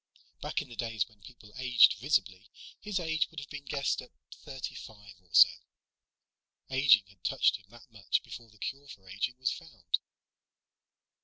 [0.41, 4.09] Back in the days when people aged visibly, his age would have been guessed at
[4.35, 5.47] thirty five or so.
[6.71, 9.99] Aging had touched him that much before the cure for aging was found.